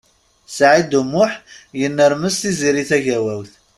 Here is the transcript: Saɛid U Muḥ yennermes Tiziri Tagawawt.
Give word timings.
Saɛid 0.55 0.91
U 0.99 1.03
Muḥ 1.11 1.33
yennermes 1.79 2.35
Tiziri 2.41 2.83
Tagawawt. 2.89 3.51